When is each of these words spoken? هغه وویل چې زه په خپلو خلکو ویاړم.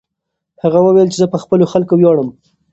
هغه 0.63 0.79
وویل 0.81 1.09
چې 1.11 1.17
زه 1.21 1.27
په 1.33 1.37
خپلو 1.43 1.65
خلکو 1.73 1.93
ویاړم. 1.97 2.29